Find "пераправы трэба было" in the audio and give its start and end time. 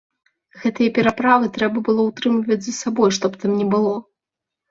0.97-2.01